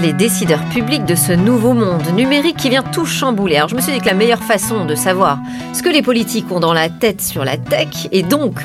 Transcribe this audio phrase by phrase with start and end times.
[0.00, 3.62] Les décideurs publics de ce nouveau monde numérique qui vient tout chambouler.
[3.68, 5.38] Je me suis dit que la meilleure façon de savoir
[5.72, 8.60] ce que les politiques ont dans la tête sur la tech et donc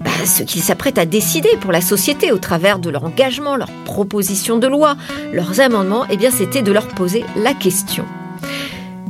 [0.00, 3.70] bah, ce qu'ils s'apprêtent à décider pour la société au travers de leur engagement, leurs
[3.84, 4.96] propositions de loi,
[5.32, 8.04] leurs amendements, eh c'était de leur poser la question.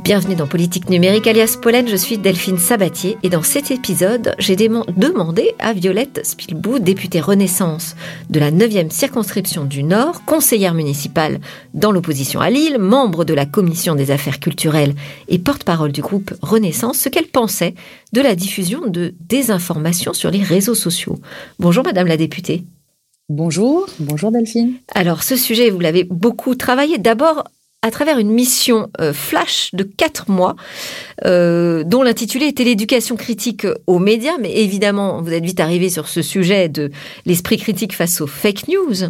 [0.09, 4.55] Bienvenue dans Politique numérique alias Pollen, je suis Delphine Sabatier et dans cet épisode, j'ai
[4.55, 7.95] demandé à Violette Spilbou, députée Renaissance
[8.27, 11.39] de la 9e circonscription du Nord, conseillère municipale
[11.75, 14.95] dans l'opposition à Lille, membre de la commission des affaires culturelles
[15.27, 17.75] et porte-parole du groupe Renaissance, ce qu'elle pensait
[18.11, 21.19] de la diffusion de désinformations sur les réseaux sociaux.
[21.59, 22.63] Bonjour Madame la députée.
[23.29, 24.73] Bonjour, bonjour Delphine.
[24.95, 26.97] Alors ce sujet, vous l'avez beaucoup travaillé.
[26.97, 27.43] D'abord,
[27.81, 30.57] à travers une mission euh, flash de quatre mois,
[31.25, 34.37] euh, dont l'intitulé était l'éducation critique aux médias.
[34.41, 36.91] Mais évidemment, vous êtes vite arrivé sur ce sujet de
[37.25, 39.09] l'esprit critique face aux fake news.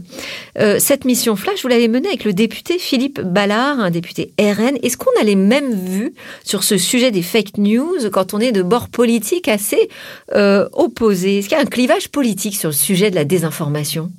[0.60, 4.78] Euh, cette mission flash, vous l'avez menée avec le député Philippe Ballard, un député RN.
[4.84, 8.52] Est-ce qu'on a les mêmes vues sur ce sujet des fake news quand on est
[8.52, 9.90] de bord politique assez
[10.32, 11.40] opposé?
[11.40, 14.12] Est-ce qu'il y a un clivage politique sur le sujet de la désinformation?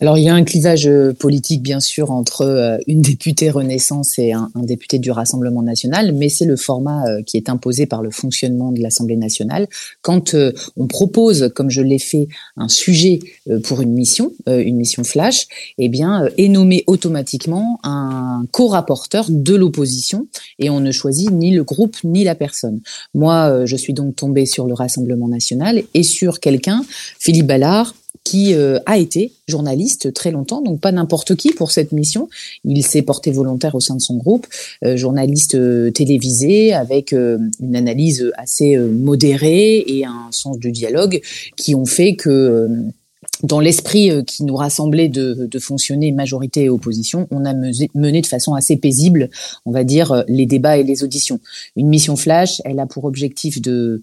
[0.00, 4.16] Alors il y a un clivage euh, politique bien sûr entre euh, une députée Renaissance
[4.18, 8.02] et un, député du Rassemblement national, mais c'est le format euh, qui est imposé par
[8.02, 9.66] le fonctionnement de l'Assemblée nationale.
[10.02, 10.36] Quand
[10.76, 13.20] on propose, comme je l'ai fait, un sujet
[13.64, 15.46] pour une mission, une mission flash,
[15.78, 20.26] eh bien est nommé automatiquement un co-rapporteur de l'opposition
[20.58, 22.80] et on ne choisit ni le groupe ni la personne.
[23.14, 26.84] Moi, je suis donc tombée sur le Rassemblement national et sur quelqu'un,
[27.18, 31.92] Philippe Ballard, qui euh, a été journaliste très longtemps, donc pas n'importe qui pour cette
[31.92, 32.28] mission.
[32.64, 34.46] Il s'est porté volontaire au sein de son groupe,
[34.84, 41.20] euh, journaliste euh, télévisé avec une analyse assez modérée et un sens du dialogue
[41.56, 42.68] qui ont fait que
[43.42, 47.54] dans l'esprit qui nous rassemblait de, de, fonctionner majorité et opposition, on a
[47.94, 49.30] mené de façon assez paisible,
[49.64, 51.38] on va dire, les débats et les auditions.
[51.76, 54.02] Une mission flash, elle a pour objectif de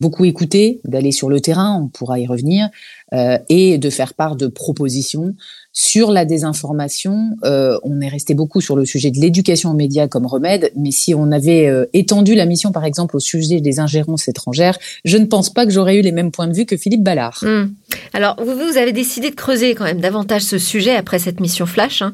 [0.00, 2.68] beaucoup écouter, d'aller sur le terrain, on pourra y revenir,
[3.12, 5.34] euh, et de faire part de propositions
[5.72, 7.36] sur la désinformation.
[7.44, 10.90] Euh, on est resté beaucoup sur le sujet de l'éducation aux médias comme remède, mais
[10.90, 15.16] si on avait euh, étendu la mission, par exemple, au sujet des ingérences étrangères, je
[15.16, 17.38] ne pense pas que j'aurais eu les mêmes points de vue que Philippe Ballard.
[17.42, 17.68] Hmm.
[18.12, 21.66] Alors, vous, vous avez décidé de creuser quand même davantage ce sujet après cette mission
[21.66, 22.02] flash.
[22.02, 22.12] Hein.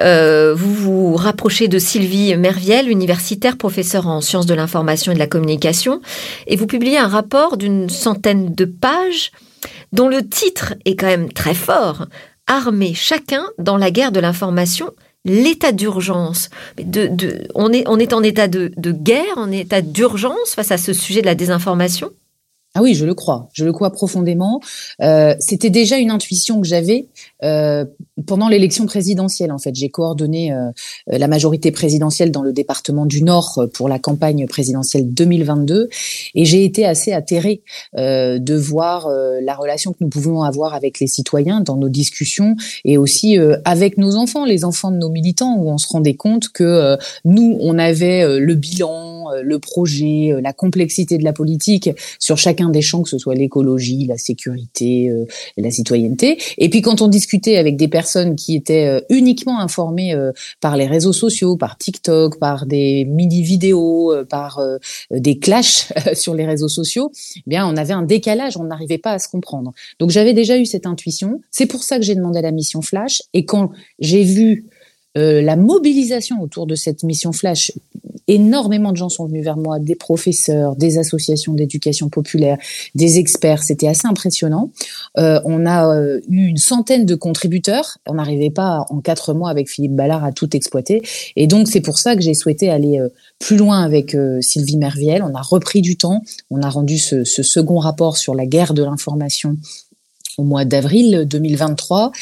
[0.00, 5.20] Euh, vous vous rapprochez de Sylvie Merviel, universitaire, professeure en sciences de l'information et de
[5.20, 6.00] la communication,
[6.48, 9.30] et vous publiez un rapport d'une centaine de pages
[9.92, 12.06] dont le titre est quand même très fort,
[12.46, 14.92] Armer chacun dans la guerre de l'information
[15.24, 16.50] l'état d'urgence.
[17.54, 21.34] On est en état de guerre, en état d'urgence face à ce sujet de la
[21.34, 22.10] désinformation
[22.76, 23.48] ah oui, je le crois.
[23.54, 24.60] Je le crois profondément.
[25.00, 27.06] Euh, C'était déjà une intuition que j'avais
[27.42, 27.86] euh,
[28.26, 29.50] pendant l'élection présidentielle.
[29.50, 30.70] En fait, j'ai coordonné euh,
[31.06, 35.88] la majorité présidentielle dans le département du Nord pour la campagne présidentielle 2022,
[36.34, 37.62] et j'ai été assez atterrée
[37.96, 41.88] euh, de voir euh, la relation que nous pouvons avoir avec les citoyens dans nos
[41.88, 45.88] discussions et aussi euh, avec nos enfants, les enfants de nos militants, où on se
[45.88, 51.90] rendait compte que nous, on avait le bilan, le projet, la complexité de la politique
[52.18, 55.26] sur chacun des champs, que ce soit l'écologie, la sécurité, euh,
[55.56, 56.38] la citoyenneté.
[56.58, 60.76] Et puis quand on discutait avec des personnes qui étaient euh, uniquement informées euh, par
[60.76, 64.60] les réseaux sociaux, par TikTok, par des mini vidéos, par
[65.10, 69.12] des clashs sur les réseaux sociaux, eh bien on avait un décalage, on n'arrivait pas
[69.12, 69.72] à se comprendre.
[69.98, 71.40] Donc j'avais déjà eu cette intuition.
[71.50, 73.22] C'est pour ça que j'ai demandé la mission Flash.
[73.34, 74.66] Et quand j'ai vu
[75.14, 77.72] la mobilisation autour de cette mission Flash
[78.28, 82.58] énormément de gens sont venus vers moi, des professeurs, des associations d'éducation populaire,
[82.94, 83.62] des experts.
[83.62, 84.70] C'était assez impressionnant.
[85.18, 87.98] Euh, on a euh, eu une centaine de contributeurs.
[88.06, 91.02] On n'arrivait pas en quatre mois avec Philippe Ballard à tout exploiter.
[91.36, 95.22] Et donc c'est pour ça que j'ai souhaité aller euh, plus loin avec Sylvie Merviel.
[95.22, 96.22] On a repris du temps.
[96.50, 99.56] On a rendu ce, ce second rapport sur la guerre de l'information
[100.38, 102.12] au mois d'avril 2023.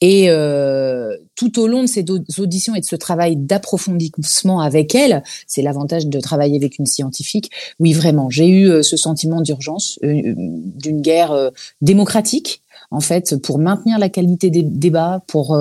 [0.00, 2.04] Et euh, tout au long de ces
[2.38, 7.50] auditions et de ce travail d'approfondissement avec elle, c'est l'avantage de travailler avec une scientifique.
[7.78, 11.50] Oui, vraiment, j'ai eu euh, ce sentiment d'urgence euh, d'une guerre
[11.80, 15.56] démocratique en fait, pour maintenir la qualité des débats, pour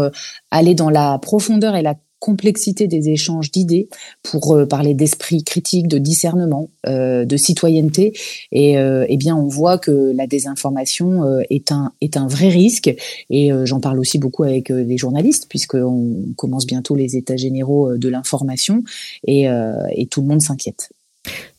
[0.50, 3.88] aller dans la profondeur et la complexité des échanges d'idées
[4.24, 8.13] pour euh, parler d'esprit critique, de discernement, euh, de citoyenneté.
[8.51, 12.94] Et euh, eh bien, on voit que la désinformation est un est un vrai risque.
[13.30, 18.10] Et j'en parle aussi beaucoup avec les journalistes puisqu'on commence bientôt les états généraux de
[18.10, 18.83] l'information
[19.25, 19.48] et,
[19.92, 20.89] et tout le monde s'inquiète.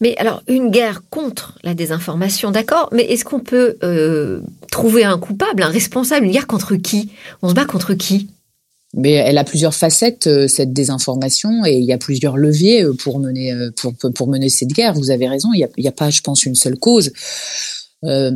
[0.00, 3.76] Mais alors, une guerre contre la désinformation, d'accord, mais est-ce qu'on peut
[4.70, 7.10] trouver un coupable, un responsable Une guerre contre qui?
[7.42, 8.28] On se bat contre qui?
[8.94, 13.54] Mais elle a plusieurs facettes cette désinformation et il y a plusieurs leviers pour mener
[13.76, 14.94] pour pour mener cette guerre.
[14.94, 17.12] Vous avez raison, il y a, il y a pas, je pense, une seule cause.
[18.05, 18.31] Euh,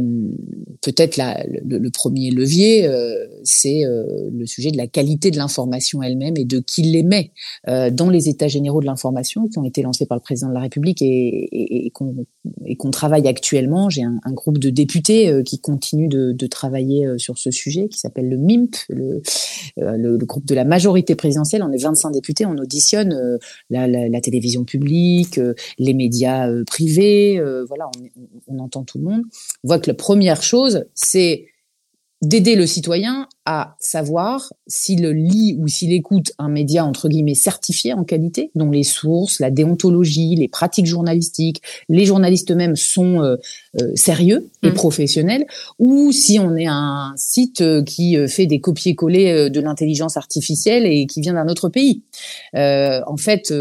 [0.82, 6.02] peut-être le, le, premier levier, euh, c'est euh, le sujet de la qualité de l'information
[6.02, 7.32] elle-même et de qui l'émet
[7.66, 10.60] dans les états généraux de l'information qui ont été lancés par le président de la
[10.60, 13.88] République et, et, et qu'on travaille actuellement.
[13.88, 17.98] J'ai un, un, groupe de députés qui continue de, de, travailler sur ce sujet, qui
[17.98, 19.22] s'appelle le MIMP, le,
[19.76, 21.62] le, groupe de la majorité présidentielle.
[21.62, 23.38] On est 25 députés, on auditionne
[23.70, 25.40] la, la, la, télévision publique,
[25.78, 27.90] les médias privés, voilà,
[28.48, 29.22] on, on entend tout le monde
[29.62, 31.46] voit que la première chose, c'est
[32.26, 37.92] d'aider le citoyen à savoir s'il lit ou s'il écoute un média entre guillemets certifié
[37.92, 43.36] en qualité, dont les sources, la déontologie, les pratiques journalistiques, les journalistes eux-mêmes sont euh,
[43.80, 44.74] euh, sérieux et mmh.
[44.74, 45.46] professionnels,
[45.78, 51.06] ou si on est un site euh, qui fait des copier-coller de l'intelligence artificielle et
[51.06, 52.02] qui vient d'un autre pays.
[52.54, 53.52] en fait,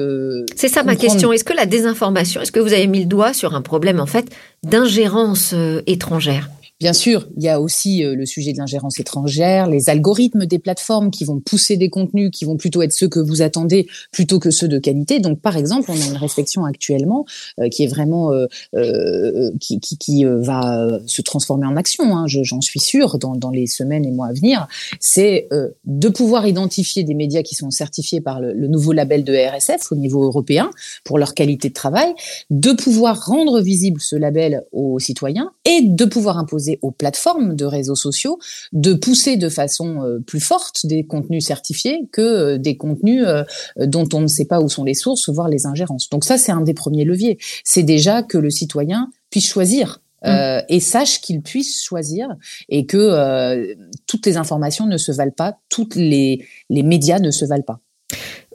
[0.55, 1.33] c'est ça ma question.
[1.33, 4.05] Est-ce que la désinformation, est-ce que vous avez mis le doigt sur un problème en
[4.05, 4.25] fait
[4.63, 5.53] d'ingérence
[5.85, 6.49] étrangère?
[6.83, 10.59] Bien sûr, il y a aussi euh, le sujet de l'ingérence étrangère, les algorithmes des
[10.59, 14.37] plateformes qui vont pousser des contenus qui vont plutôt être ceux que vous attendez plutôt
[14.37, 15.21] que ceux de qualité.
[15.21, 17.25] Donc, par exemple, on a une réflexion actuellement
[17.61, 22.17] euh, qui est vraiment euh, qui, qui va se transformer en action.
[22.17, 24.67] Hein, J'en suis sûre dans, dans, les semaines et mois à venir.
[24.99, 25.47] C'est
[25.85, 29.89] de pouvoir identifier des médias qui sont certifiés par le, le nouveau label de RSF
[29.93, 30.69] au niveau européen
[31.05, 32.13] pour leur qualité de travail,
[32.49, 37.65] de pouvoir rendre visible ce label aux citoyens et de pouvoir imposer aux plateformes de
[37.65, 38.39] réseaux sociaux
[38.71, 43.43] de pousser de façon euh, plus forte des contenus certifiés que euh, des contenus euh,
[43.77, 46.09] dont on ne sait pas où sont les sources, voire les ingérences.
[46.09, 47.37] Donc ça, c'est un des premiers leviers.
[47.63, 50.59] C'est déjà que le citoyen puisse choisir mmh.
[50.69, 52.27] et sache qu'il puisse choisir
[52.69, 57.45] et que toutes les informations ne se valent pas, toutes les, les médias ne se
[57.45, 57.79] valent pas.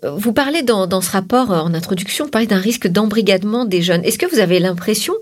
[0.02, 3.82] Vous parlez dans, dans, ce rapport euh, en introduction, vous parlez d'un risque d'embrigadement des
[3.82, 4.04] jeunes.
[4.04, 5.14] Est-ce que vous avez l'impression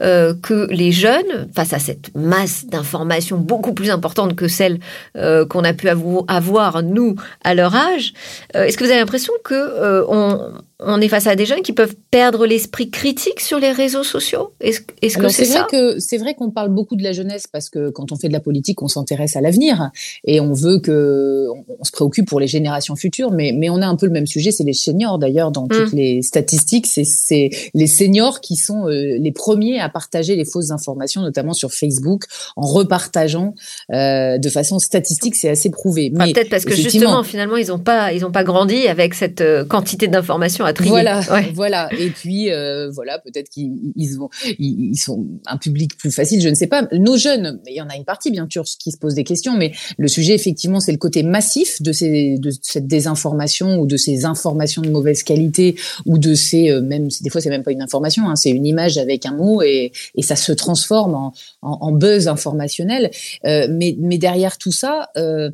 [0.00, 4.78] euh, que les jeunes, face à cette masse d'informations beaucoup plus importante que celle
[5.16, 8.12] euh, qu'on a pu avoir nous à leur âge,
[8.56, 10.52] euh, est-ce que vous avez l'impression que euh, on,
[10.86, 14.52] on est face à des jeunes qui peuvent perdre l'esprit critique sur les réseaux sociaux?
[14.60, 17.70] Est-ce est que c'est vrai que c'est vrai qu'on parle beaucoup de la jeunesse parce
[17.70, 19.90] que quand on fait de la politique, on s'intéresse à l'avenir
[20.24, 21.48] et on veut que
[21.78, 23.30] on, se préoccupe pour les générations futures.
[23.30, 25.92] Mais mais on a un peu le même sujet, c'est les seniors d'ailleurs dans toutes
[25.92, 25.96] mmh.
[25.96, 31.22] les statistiques, c'est les seniors qui sont euh, les premiers à partager les fausses informations,
[31.22, 32.24] notamment sur Facebook,
[32.56, 33.54] en repartageant
[33.92, 36.10] euh, de façon statistique, c'est assez prouvé.
[36.12, 39.40] mais peut-être parce que justement finalement ils ont pas ils ont pas grandi avec cette
[39.40, 41.20] euh, quantité d'informations voilà,
[41.54, 41.88] voilà.
[41.98, 44.18] Et puis euh, voilà, peut-être qu'ils ils,
[44.58, 46.86] ils, sont un public plus facile, je ne sais pas.
[46.92, 49.56] Nos jeunes, il y en a une partie bien sûr qui se pose des questions,
[49.56, 53.96] mais le sujet effectivement, c'est le côté massif de ces de cette désinformation ou de
[53.96, 55.76] ces informations de mauvaise qualité
[56.06, 58.66] ou de ces euh, même des fois c'est même pas une information, hein, c'est une
[58.66, 61.32] image avec un mot et, et ça se transforme en,
[61.62, 63.10] en, en buzz informationnel.
[63.44, 65.10] Euh, mais mais derrière tout ça.
[65.16, 65.50] Euh,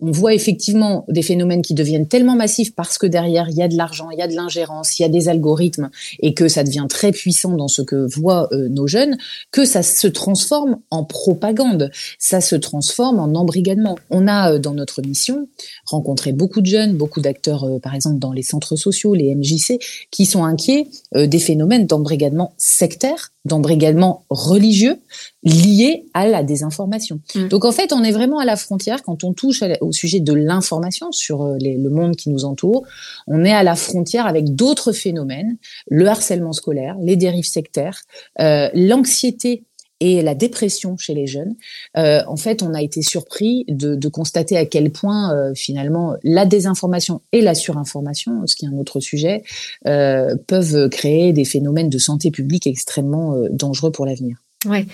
[0.00, 3.68] on voit effectivement des phénomènes qui deviennent tellement massifs parce que derrière il y a
[3.68, 5.90] de l'argent, il y a de l'ingérence, il y a des algorithmes
[6.20, 9.16] et que ça devient très puissant dans ce que voient euh, nos jeunes,
[9.50, 13.98] que ça se transforme en propagande, ça se transforme en embrigadement.
[14.10, 15.48] On a euh, dans notre mission
[15.86, 19.78] rencontré beaucoup de jeunes, beaucoup d'acteurs euh, par exemple dans les centres sociaux, les MJC,
[20.10, 24.98] qui sont inquiets des phénomènes d'embrigadement sectaire d'embrigadement religieux
[25.42, 27.20] liés à la désinformation.
[27.34, 27.48] Mm.
[27.48, 30.32] Donc en fait, on est vraiment à la frontière quand on touche au sujet de
[30.32, 32.84] l'information sur euh, le monde qui nous entoure.
[33.26, 35.56] On est à la frontière avec d'autres phénomènes,
[35.88, 38.02] le harcèlement scolaire, les dérives sectaires,
[38.40, 39.64] euh, l'anxiété
[40.00, 41.54] et la dépression chez les jeunes.
[41.96, 46.44] Euh, en fait, on a été surpris de, constater à quel point euh, finalement la
[46.44, 49.44] désinformation et la surinformation, ce qui est un autre sujet,
[49.86, 54.38] euh, peuvent créer des phénomènes de santé publique extrêmement dangereux pour l'avenir.
[54.66, 54.84] Ouais.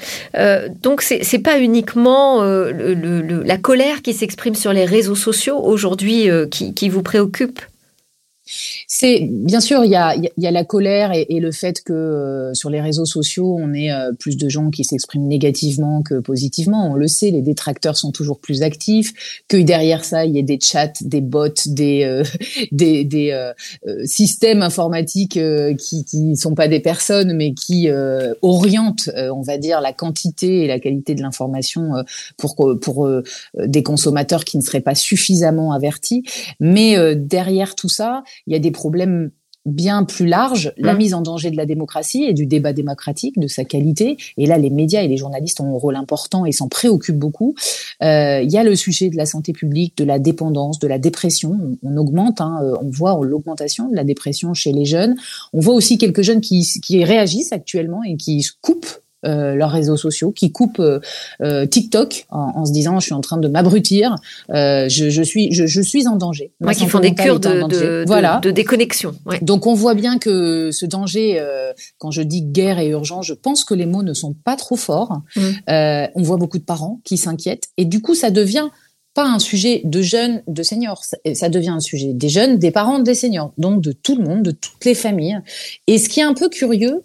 [0.82, 6.88] Donc c'est c'est pas uniquement la colère qui s'exprime sur les réseaux sociaux aujourd'hui qui
[6.88, 7.60] vous préoccupe?
[8.86, 11.92] C'est bien sûr il y a, y a la colère et, et le fait que
[11.92, 16.20] euh, sur les réseaux sociaux on ait euh, plus de gens qui s'expriment négativement que
[16.20, 16.90] positivement.
[16.90, 19.42] On le sait, les détracteurs sont toujours plus actifs.
[19.48, 22.22] Que derrière ça il y ait des chats, des bots, des euh,
[22.72, 23.52] des, des
[24.04, 25.38] systèmes informatiques
[25.78, 27.88] qui qui sont pas des personnes mais qui
[28.42, 31.92] orientent, on va dire, la quantité et la qualité de l'information
[32.36, 33.08] pour pour
[33.54, 36.24] des consommateurs qui ne seraient pas suffisamment avertis.
[36.60, 39.30] Mais derrière tout ça il y a des problèmes
[39.66, 40.96] bien plus large, la mm.
[40.96, 44.16] mise en danger de la démocratie et du débat démocratique, de sa qualité.
[44.38, 47.54] Et là, les médias et les journalistes ont un rôle important et s'en préoccupent beaucoup.
[48.02, 50.98] Euh, il y a le sujet de la santé publique, de la dépendance, de la
[50.98, 51.76] dépression.
[51.82, 55.16] On, augmente, hein, euh, on voit l'augmentation de la dépression chez les jeunes.
[55.52, 59.70] On voit aussi quelques jeunes qui, qui réagissent actuellement et qui se coupent euh, leurs
[59.70, 61.00] réseaux sociaux, qui coupent euh,
[61.40, 64.16] euh, TikTok en, se disant je suis en train de m'abrutir,
[64.48, 66.52] je, suis je, suis en danger.
[66.60, 68.40] Moi, qui font des cures de, voilà.
[68.42, 69.14] de, déconnexion.
[69.42, 71.42] Donc on voit bien que ce danger,
[71.98, 74.76] quand je dis guerre et urgence, je pense que les mots ne sont pas trop
[74.76, 75.20] forts.
[75.36, 75.40] Mmh.
[75.68, 78.68] on voit beaucoup de parents qui s'inquiètent et du coup ça devient
[79.16, 82.98] pas un sujet de jeunes, de seniors, ça devient un sujet des jeunes, des parents,
[82.98, 85.40] des seniors, donc de tout le monde, de toutes les familles.
[85.86, 87.02] Et ce qui est un peu curieux,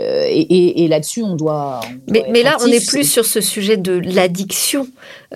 [0.00, 1.80] euh, et, et, là-dessus, on doit.
[2.06, 4.86] mais, mais là, on est plus sur ce sujet de l'addiction,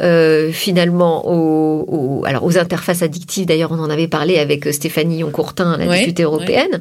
[0.01, 3.47] euh, finalement, aux, alors aux interfaces addictives.
[3.47, 6.81] D'ailleurs, on en avait parlé avec euh, Stéphanie Yoncourtin, la députée européenne,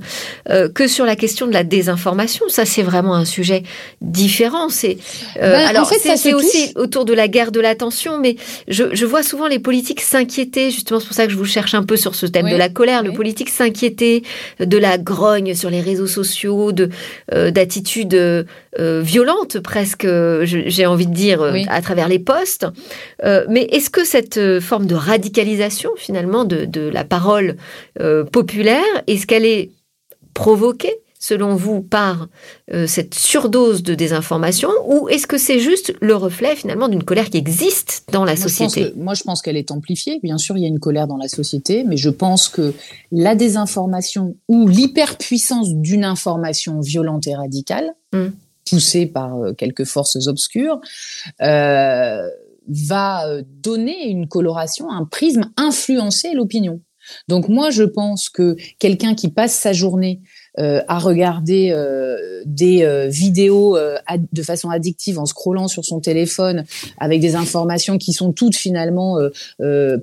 [0.49, 2.45] euh, que sur la question de la désinformation.
[2.47, 3.63] Ça, c'est vraiment un sujet
[3.99, 4.69] différent.
[4.69, 4.97] C'est
[5.37, 8.37] euh, ben, alors c'est aussi autour de la guerre de l'attention, mais
[8.67, 10.71] je, je, vois souvent les politiques s'inquiéter.
[10.71, 12.69] Justement, c'est pour ça que je vous cherche un peu sur ce thème de la
[12.69, 13.03] colère.
[13.03, 14.23] Le politique s'inquiéter
[14.59, 16.89] de la grogne sur les réseaux sociaux, de
[17.31, 18.47] attitude
[18.79, 20.07] euh, violente presque,
[20.43, 22.65] j'ai envie de dire, euh, à travers les postes.
[23.23, 27.55] Euh, mais est-ce que cette forme de radicalisation finalement de, de la parole
[28.31, 29.71] populaire, est-ce qu'elle est
[30.33, 32.27] provoquée selon vous, par
[32.73, 37.29] euh, cette surdose de désinformation ou est-ce que c'est juste le reflet finalement d'une colère
[37.29, 38.91] qui existe dans la société?
[38.97, 40.19] Moi, je pense qu'elle est amplifiée.
[40.23, 42.73] Bien sûr, il y a une colère dans la société, mais je pense que
[43.11, 48.29] la désinformation ou l'hyperpuissance d'une information violente et radicale, hmm.
[48.71, 50.79] Poussée par euh, quelques forces obscures,
[51.41, 52.27] euh,
[52.67, 56.81] va donner une coloration, un prisme, influencer l'opinion.
[57.27, 60.27] Donc moi, je pense que quelqu'un qui passe sa journée euh,
[60.57, 63.77] à regarder euh, des euh, vidéos
[64.33, 66.65] de façon addictive en scrollant sur son téléphone
[66.97, 69.17] avec des informations qui sont toutes finalement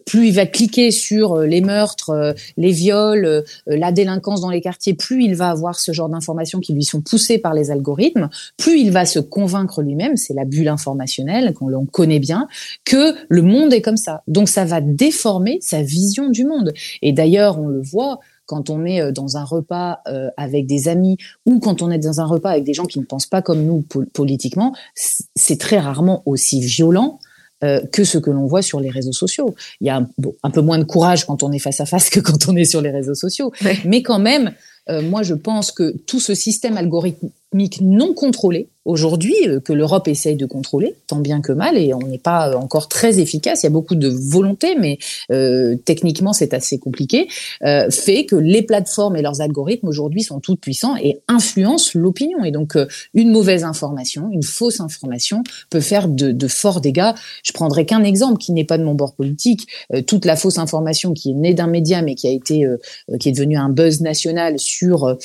[0.06, 5.24] plus il va cliquer sur les meurtres, les viols, la délinquance dans les quartiers, plus
[5.24, 8.90] il va avoir ce genre d'informations qui lui sont poussées par les algorithmes, plus il
[8.90, 12.48] va se convaincre lui-même, c'est la bulle informationnelle qu'on connaît bien,
[12.84, 14.22] que le monde est comme ça.
[14.26, 16.72] Donc ça va déformer sa vision du monde.
[17.02, 20.88] Et d'ailleurs, on le voit, quand on est euh, dans un repas euh, avec des
[20.88, 23.42] amis ou quand on est dans un repas avec des gens qui ne pensent pas
[23.42, 24.74] comme nous politiquement,
[25.36, 27.20] c'est très rarement aussi violent
[27.62, 29.54] euh, que ce que l'on voit sur les réseaux sociaux.
[29.80, 30.04] Il y a
[30.42, 32.64] un, peu moins de courage quand on est face à face que quand on est
[32.64, 33.52] sur les réseaux sociaux.
[33.84, 34.52] Mais quand même,
[34.88, 40.36] moi je pense que tout ce système algorithmique non contrôlé, aujourd'hui euh, que l'Europe essaye
[40.36, 43.62] de contrôler, tant bien que mal, et on n'est pas encore très efficace.
[43.62, 44.98] Il y a beaucoup de volonté, mais
[45.30, 47.28] euh, techniquement c'est assez compliqué.
[47.62, 52.44] Euh, fait que les plateformes et leurs algorithmes aujourd'hui sont toutes puissants et influencent l'opinion.
[52.44, 57.12] Et donc euh, une mauvaise information, une fausse information peut faire de, de forts dégâts.
[57.44, 59.68] Je prendrai qu'un exemple qui n'est pas de mon bord politique.
[59.94, 62.66] Euh, toute la fausse information qui est née d'un média mais qui a été,
[63.20, 65.16] qui est devenu un buzz national sur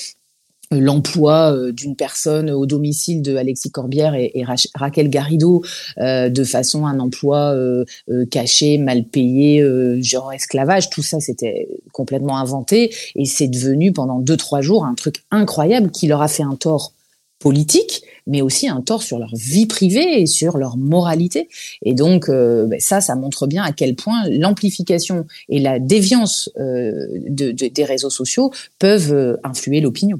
[0.79, 5.63] l'emploi euh, d'une personne au domicile de Alexis Corbière et, Raquel Garrido
[5.99, 7.85] euh, de façon un emploi euh,
[8.31, 9.63] caché, mal payé,
[10.01, 14.95] genre esclavage, tout ça c'était complètement inventé et c'est devenu pendant deux trois jours un
[14.95, 16.93] truc incroyable qui leur a fait un tort
[17.39, 21.49] politique, mais aussi un tort sur leur vie privée et sur leur moralité.
[21.83, 27.83] Et donc ben ça, ça montre bien à quel point l'amplification et la déviance des
[27.83, 30.19] réseaux sociaux peuvent influer l'opinion.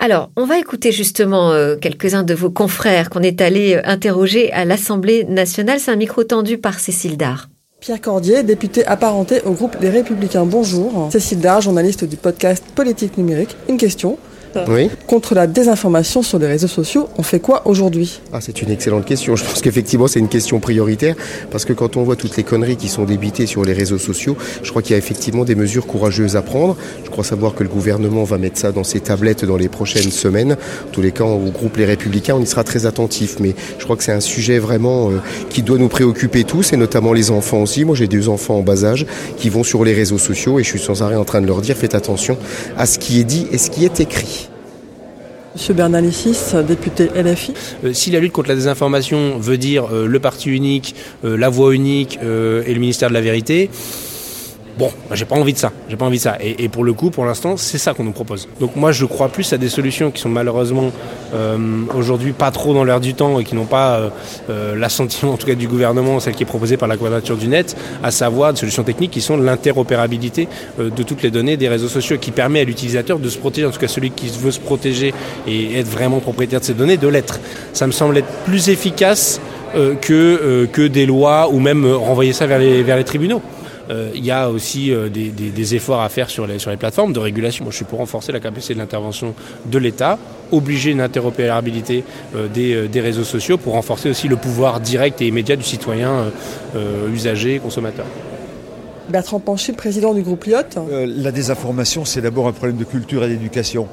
[0.00, 4.52] Alors, on va écouter justement euh, quelques-uns de vos confrères qu'on est allé euh, interroger
[4.52, 5.80] à l'Assemblée nationale.
[5.80, 7.48] C'est un micro tendu par Cécile Dard.
[7.80, 10.44] Pierre Cordier, député apparenté au groupe des Républicains.
[10.44, 11.08] Bonjour.
[11.12, 13.56] Cécile Dard, journaliste du podcast Politique numérique.
[13.68, 14.18] Une question.
[14.68, 14.90] Oui.
[15.06, 18.20] Contre la désinformation sur les réseaux sociaux, on fait quoi aujourd'hui?
[18.32, 19.36] Ah, C'est une excellente question.
[19.36, 21.14] Je pense qu'effectivement, c'est une question prioritaire
[21.50, 24.36] parce que quand on voit toutes les conneries qui sont débitées sur les réseaux sociaux,
[24.62, 26.76] je crois qu'il y a effectivement des mesures courageuses à prendre.
[27.04, 30.10] Je crois savoir que le gouvernement va mettre ça dans ses tablettes dans les prochaines
[30.10, 30.52] semaines.
[30.52, 33.36] En tous les cas, au groupe Les Républicains, on y sera très attentif.
[33.40, 35.18] Mais je crois que c'est un sujet vraiment euh,
[35.50, 37.84] qui doit nous préoccuper tous et notamment les enfants aussi.
[37.84, 40.68] Moi, j'ai deux enfants en bas âge qui vont sur les réseaux sociaux et je
[40.68, 42.36] suis sans arrêt en train de leur dire faites attention
[42.76, 44.47] à ce qui est dit et ce qui est écrit.
[45.54, 46.36] Monsieur Bernalicis,
[46.66, 47.54] député LFI.
[47.84, 51.48] Euh, si la lutte contre la désinformation veut dire euh, le parti unique, euh, la
[51.48, 53.70] voix unique et le ministère de la vérité,
[54.78, 55.72] Bon, j'ai pas envie de ça.
[55.88, 56.36] J'ai pas envie de ça.
[56.40, 58.48] Et, pour le coup, pour l'instant, c'est ça qu'on nous propose.
[58.60, 60.92] Donc moi, je crois plus à des solutions qui sont malheureusement
[61.34, 61.58] euh,
[61.96, 64.10] aujourd'hui pas trop dans l'air du temps et qui n'ont pas euh,
[64.50, 67.48] euh, l'assentiment en tout cas du gouvernement, celle qui est proposée par la quadrature du
[67.48, 70.46] net, à savoir des solutions techniques qui sont l'interopérabilité
[70.78, 73.72] de toutes les données des réseaux sociaux, qui permet à l'utilisateur de se protéger, en
[73.72, 75.12] tout cas celui qui veut se protéger
[75.48, 77.40] et être vraiment propriétaire de ces données, de l'être.
[77.72, 79.40] Ça me semble être plus efficace
[79.74, 83.42] que, que des lois ou même renvoyer ça vers les tribunaux.
[83.90, 87.12] Euh, il y a aussi euh, des, efforts à faire sur les, sur les plateformes
[87.12, 87.64] de régulation.
[87.64, 89.34] Moi, je suis pour renforcer la capacité de l'intervention
[89.66, 90.18] de l'État,
[90.52, 92.04] obliger une interopérabilité
[92.34, 96.30] euh, des, réseaux sociaux pour renforcer aussi le pouvoir direct et immédiat du citoyen
[97.12, 98.06] usager, consommateur.
[99.08, 100.86] Bertrand Pancher, président du groupe LIOT.
[100.90, 103.86] la désinformation, c'est d'abord un problème de culture et d'éducation.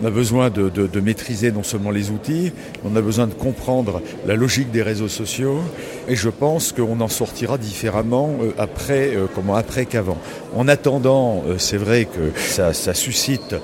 [0.00, 2.52] On a besoin de, maîtriser non seulement les outils,
[2.84, 5.58] on a besoin de comprendre la logique des réseaux sociaux,
[6.06, 10.18] et je pense qu'on en sortira différemment euh, après, euh, comment après qu'avant.
[10.54, 13.56] En attendant, euh, c'est vrai que ça, suscite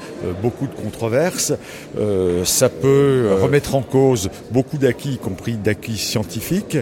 [0.42, 1.52] beaucoup de controverses,
[2.44, 6.78] ça peut remettre en cause beaucoup d'acquis, y compris d'acquis scientifiques,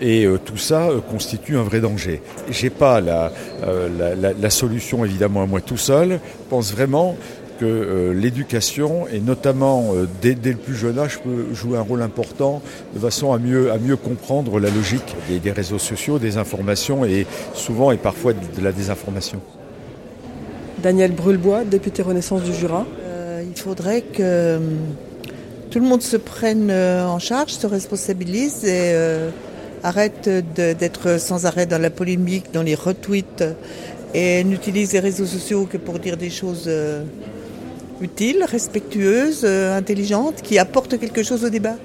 [0.00, 2.22] et tout ça constitue un vrai danger.
[2.50, 3.32] J'ai pas la,
[3.66, 6.10] la, la solution évidemment à moi tout seul.
[6.10, 7.16] Je pense vraiment
[7.60, 12.00] que euh, l'éducation, et notamment euh, dès, le plus jeune âge, peut jouer un rôle
[12.00, 12.62] important
[12.94, 17.26] de façon à mieux, à mieux comprendre la logique des, réseaux sociaux, des informations et
[17.52, 19.40] souvent et parfois de, la désinformation.
[20.82, 22.86] Daniel Brulebois, député Renaissance du Jura.
[23.04, 24.58] Euh, il faudrait que
[25.70, 28.94] tout le monde se prenne en charge, se responsabilise et
[29.82, 33.44] arrête d'être sans arrêt dans la polémique, dans les retweets
[34.14, 36.68] et n'utilise les réseaux sociaux que pour dire des choses
[38.00, 41.76] utile, respectueuse, euh, intelligente, qui apporte quelque chose au débat.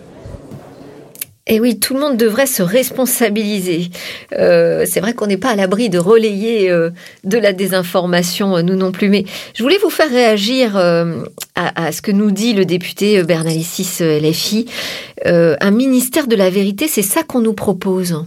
[1.48, 3.92] Et oui, tout le monde devrait se responsabiliser.
[4.34, 6.90] Euh, c'est vrai qu'on n'est pas à l'abri de relayer euh,
[7.24, 9.10] de la désinformation, nous non plus.
[9.10, 14.66] Mais je voulais vous faire réagir à, ce que nous dit le député Bernalicis LFI.
[15.24, 18.26] un ministère de la vérité, c'est ça qu'on nous propose.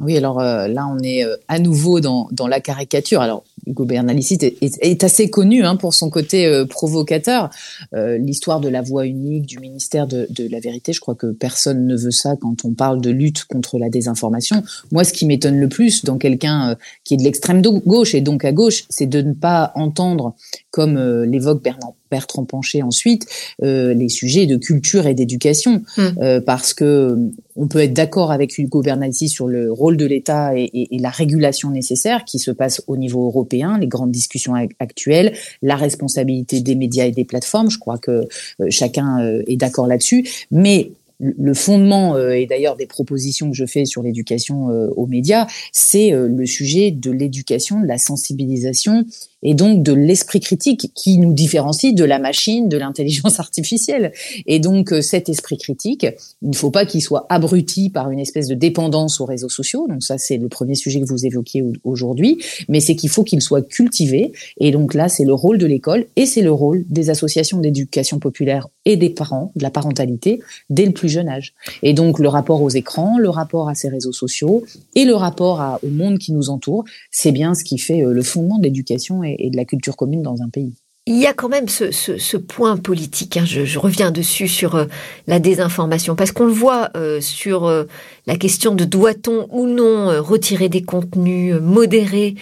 [0.00, 3.20] Oui, alors là, on est à nouveau dans, la caricature.
[3.20, 7.50] Alors, Hugo Bernalicis est, assez connu hein, pour son côté euh, provocateur.
[7.94, 11.86] Euh, l'histoire de la voix unique du ministère de, la vérité, je crois que personne
[11.86, 14.62] ne veut ça quand on parle de lutte contre la désinformation.
[14.90, 18.20] Moi, ce qui m'étonne le plus dans quelqu'un euh, qui est de l'extrême gauche et
[18.20, 20.34] donc à gauche, c'est de ne pas entendre,
[20.70, 23.26] comme l'évoque Bernard Bertrand Pancher ensuite,
[23.62, 26.06] euh, les sujets de culture et d'éducation, hmm.
[26.20, 27.16] euh, parce que
[27.56, 31.10] on peut être d'accord avec Hugo Bernalsi sur le rôle de l'État et, et, la
[31.10, 36.76] régulation nécessaire qui se passe au niveau européen, les grandes discussions actuelles, la responsabilité des
[36.76, 37.68] médias et des plateformes.
[37.68, 38.28] Je crois que
[38.60, 43.84] euh, chacun est d'accord là-dessus, mais le fondement, et d'ailleurs des propositions que je fais
[43.84, 49.04] sur l'éducation aux médias, c'est le sujet de l'éducation, de la sensibilisation
[49.42, 54.12] et donc de l'esprit critique qui nous différencie de la machine, de l'intelligence artificielle.
[54.46, 56.06] Et donc euh, cet esprit critique,
[56.42, 59.86] il ne faut pas qu'il soit abruti par une espèce de dépendance aux réseaux sociaux.
[59.88, 63.40] Donc ça, c'est le premier sujet que vous évoquiez aujourd'hui, mais c'est qu'il faut qu'il
[63.40, 64.32] soit cultivé.
[64.58, 68.18] Et donc là, c'est le rôle de l'école et c'est le rôle des associations d'éducation
[68.18, 71.54] populaire et des parents, de la parentalité, dès le plus jeune âge.
[71.82, 75.78] Et donc le rapport aux écrans, le rapport à ces réseaux sociaux et le rapport
[75.82, 79.22] au monde qui nous entoure, c'est bien ce qui fait euh, le fondement de l'éducation
[79.38, 80.74] et, de la culture commune dans un pays.
[81.10, 83.46] Il y a quand même ce, point politique, hein.
[83.46, 84.84] je, reviens dessus sur euh,
[85.26, 87.84] la désinformation, parce qu'on le voit euh, sur euh,
[88.26, 92.34] la question de doit-on ou non retirer des contenus, modérer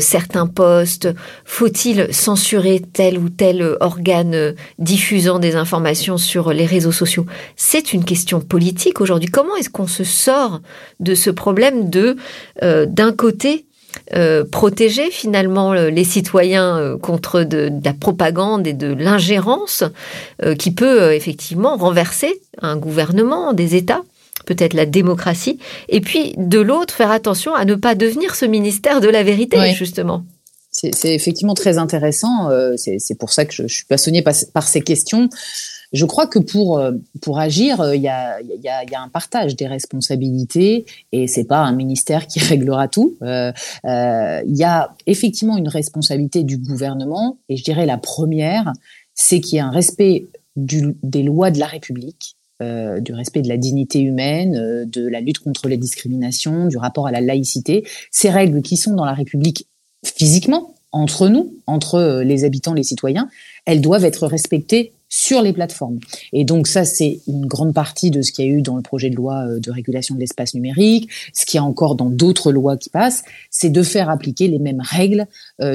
[0.00, 1.08] certains postes,
[1.44, 7.26] faut-il censurer tel ou tel organe diffusant des informations sur les réseaux sociaux?
[7.56, 9.28] C'est une question politique aujourd'hui.
[9.28, 10.62] Comment est-ce qu'on se sort
[11.00, 12.16] de ce problème de,
[12.62, 13.66] d'un côté,
[14.14, 19.84] euh, protéger finalement euh, les citoyens euh, contre de, la propagande et de l'ingérence
[20.58, 24.02] qui peut effectivement renverser un gouvernement, des États
[24.44, 29.00] peut-être la démocratie, et puis de l'autre faire attention à ne pas devenir ce ministère
[29.00, 30.24] de la vérité, justement.
[30.72, 32.50] C'est effectivement très intéressant.
[32.76, 35.28] C'est pour ça que je, suis passionnée par ces questions.
[35.92, 39.56] Je crois que pour euh, pour agir, euh, il y a a, a un partage
[39.56, 43.16] des responsabilités et c'est pas un ministère qui réglera tout.
[43.22, 43.52] Euh,
[43.84, 48.72] il y a effectivement une responsabilité du gouvernement et je dirais la première,
[49.14, 50.26] c'est qu'il y ait un respect
[50.56, 52.36] des lois de la République.
[52.60, 54.52] du respect de la dignité humaine,
[54.86, 58.94] de la lutte contre les discriminations, du rapport à la laïcité, ces règles qui sont
[58.94, 59.66] dans la République
[60.04, 63.28] physiquement, entre nous, entre les habitants, les citoyens,
[63.64, 65.98] elles doivent être respectées sur les plateformes.
[66.32, 68.82] Et donc ça, c'est une grande partie de ce qu'il y a eu dans le
[68.82, 72.50] projet de loi de régulation de l'espace numérique, ce qu'il y a encore dans d'autres
[72.50, 75.26] lois qui passent, c'est de faire appliquer les mêmes règles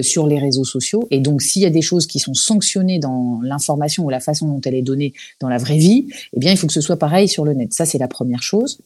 [0.02, 1.08] sur les réseaux sociaux.
[1.12, 4.47] Et donc s'il y a des choses qui sont sanctionnées dans l'information ou la façon
[4.47, 6.97] dont elle est donnée dans la vraie vie, eh bien il faut que ce soit
[6.97, 7.73] pareil sur le net.
[7.73, 8.80] Ça, c'est la première chose.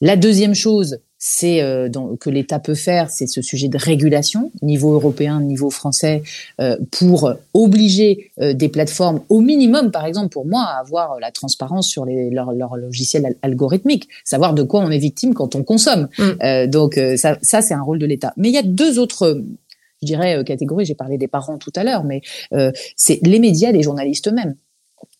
[0.00, 1.88] La deuxième chose, c'est euh,
[2.20, 6.22] que l'État peut faire, c'est ce sujet de régulation, niveau européen, niveau français,
[6.60, 11.32] euh, pour obliger euh, des plateformes, au minimum, par exemple, pour moi, à avoir la
[11.32, 16.08] transparence sur les, leur logiciels algorithmiques, savoir de quoi on est victime quand on consomme.
[16.18, 16.66] Mm.
[16.66, 18.32] donc ça, ça c'est un rôle de l'État.
[18.36, 19.42] Mais il y a deux autres
[20.00, 20.84] je dirais catégories.
[20.84, 22.22] J'ai parlé des parents tout à l'heure, mais
[22.96, 24.54] c'est les médias, les journalistes eux-mêmes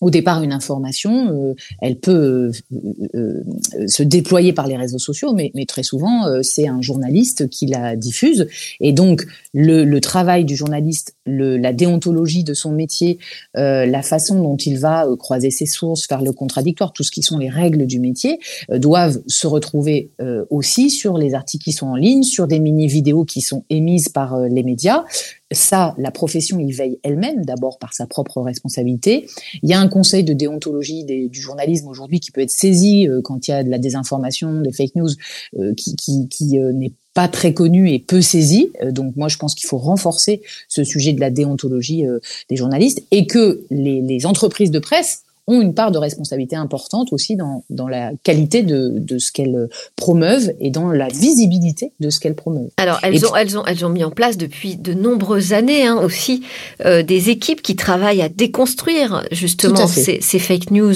[0.00, 5.32] au départ une information, euh, elle peut euh, euh, se déployer par les réseaux sociaux,
[5.32, 8.46] mais, très souvent c'est un journaliste qui la diffuse.
[8.80, 13.18] Et donc le, travail du journaliste, la déontologie de son métier,
[13.54, 17.36] la façon dont il va croiser ses sources, faire le contradictoire, tout ce qui sont
[17.36, 18.38] les règles du métier,
[18.70, 20.10] doivent se retrouver
[20.48, 24.38] aussi sur les articles qui sont en ligne, sur des mini-vidéos qui sont émises par
[24.38, 25.04] les médias
[25.50, 29.28] ça, la profession y veille elle-même, d'abord par sa propre responsabilité.
[29.62, 33.20] Il y a un conseil de déontologie du journalisme aujourd'hui qui peut être saisi euh,
[33.22, 35.10] quand il y a de la désinformation, des fake news,
[35.58, 38.70] euh, qui, euh, n'est pas très connu et peu saisi.
[38.90, 42.04] donc moi, je pense qu'il faut renforcer ce sujet de la déontologie
[42.48, 47.34] des journalistes et que les entreprises de presse ont une part de responsabilité importante aussi
[47.34, 52.20] dans, dans la qualité de, de ce qu'elles promeuvent et dans la visibilité de ce
[52.20, 52.70] qu'elles promeuvent.
[52.76, 55.96] Alors elles ont elles ont elles ont mis en place depuis de nombreuses années hein,
[55.96, 56.42] aussi
[56.84, 60.94] euh, des équipes qui travaillent à déconstruire justement ces, ces, fake news.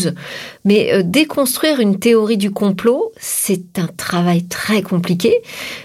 [0.65, 5.35] Mais euh, déconstruire une théorie du complot, c'est un travail très compliqué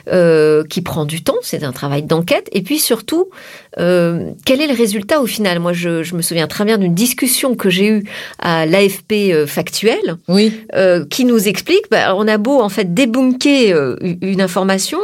[0.09, 1.37] euh, qui prend du temps.
[1.41, 3.29] C'est un travail d'enquête et puis surtout
[3.79, 5.59] euh, quel est le résultat au final?
[5.59, 8.03] Moi, je, je, me souviens très bien d'une discussion que j'ai eue
[8.39, 10.51] à l'AFP euh, factuel, oui.
[10.75, 14.99] euh, qui nous explique, bah, on a beau en fait débunker euh, une information,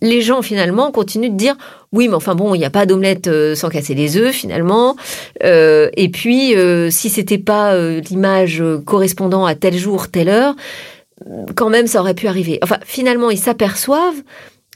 [0.00, 1.56] les gens finalement continuent de dire
[1.92, 4.96] oui, mais enfin bon, il n'y a pas d'omelette sans casser les œufs finalement.
[5.42, 6.54] et puis,
[6.90, 10.54] si c'était pas l'image correspondant à tel jour, telle heure,
[11.54, 12.58] quand même, ça aurait pu arriver.
[12.62, 14.22] Enfin, finalement, ils s'aperçoivent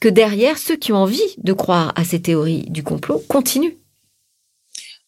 [0.07, 3.75] que derrière, ceux qui ont envie de croire à ces théories du complot continuent.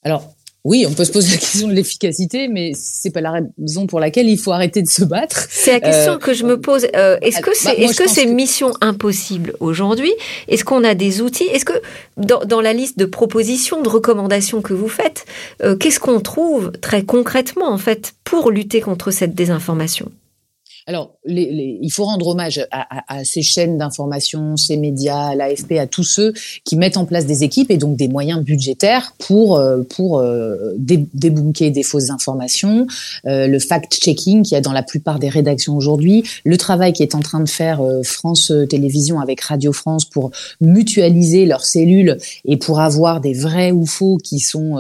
[0.03, 0.35] Alors,
[0.65, 4.01] oui, on peut se poser la question de l'efficacité, mais c'est pas la raison pour
[4.01, 5.47] laquelle il faut arrêter de se battre.
[5.51, 6.89] C'est la question euh, que je me pose.
[6.97, 10.13] Euh, est-ce que c'est, bah, est-ce que c'est mission impossible aujourd'hui?
[10.49, 11.47] Est-ce qu'on a des outils?
[11.47, 11.81] Est-ce que
[12.17, 15.27] dans, dans, la liste de propositions, de recommandations que vous faites,
[15.63, 20.11] euh, qu'est-ce qu'on trouve très concrètement en fait pour lutter contre cette désinformation?
[20.89, 25.29] Alors, les, les, il faut rendre hommage à, à, à ces chaînes d'information, ces médias,
[25.29, 26.33] à l'AFP, à tous ceux
[26.65, 30.73] qui mettent en place des équipes et donc des moyens budgétaires pour euh, pour euh,
[30.79, 32.87] débunker des fausses informations,
[33.27, 37.03] euh, le fact-checking qu'il y a dans la plupart des rédactions aujourd'hui, le travail qui
[37.03, 40.31] est en train de faire euh, France Télévisions avec Radio France pour
[40.63, 44.77] mutualiser leurs cellules et pour avoir des vrais ou faux qui sont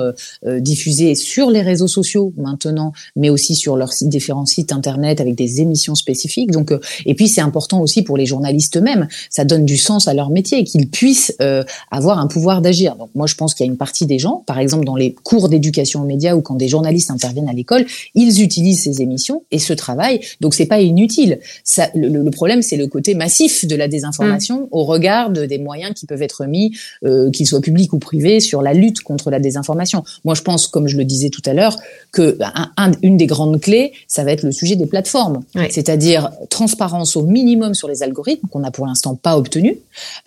[0.47, 5.61] diffusés sur les réseaux sociaux maintenant, mais aussi sur leurs différents sites internet avec des
[5.61, 6.51] émissions spécifiques.
[6.51, 9.09] Donc, euh, et puis c'est important aussi pour les journalistes eux-mêmes.
[9.31, 12.97] Ça donne du sens à leur métier et qu'ils puissent euh, avoir un pouvoir d'agir.
[12.97, 15.13] Donc moi, je pense qu'il y a une partie des gens, par exemple dans les
[15.13, 19.43] cours d'éducation aux médias ou quand des journalistes interviennent à l'école, ils utilisent ces émissions
[19.51, 20.21] et ce travail.
[20.41, 21.41] Donc c'est pas inutile.
[21.65, 24.69] Ça, le, problème, c'est le côté massif de la désinformation mm.
[24.71, 28.63] au regard des moyens qui peuvent être mis, euh, qu'ils soient publics ou privés, sur
[28.63, 30.05] la lutte contre la désinformation.
[30.25, 31.79] Moi, je pense, comme je le disais tout à l'heure,
[32.13, 32.39] que
[32.77, 35.43] un, une des grandes clés, ça va être le sujet des plateformes
[35.89, 39.79] c'est-à-dire transparence au minimum sur les algorithmes qu'on n'a pour l'instant pas obtenu,